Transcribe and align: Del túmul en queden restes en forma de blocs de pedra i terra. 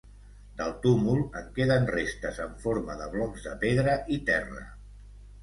Del 0.59 0.71
túmul 0.85 1.19
en 1.41 1.51
queden 1.57 1.85
restes 1.97 2.41
en 2.47 2.57
forma 2.65 2.97
de 3.03 3.11
blocs 3.13 3.47
de 3.51 3.55
pedra 3.67 3.95
i 4.19 4.21
terra. 4.33 4.67